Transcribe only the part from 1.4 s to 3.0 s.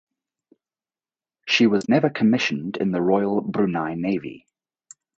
She was never commissioned in the